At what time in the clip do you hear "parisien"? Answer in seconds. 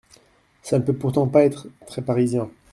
2.01-2.49